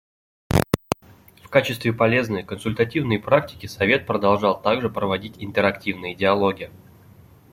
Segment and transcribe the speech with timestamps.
[1.43, 6.71] В качестве полезной консультативной практики Совет продолжал также проводить интерактивные диалоги.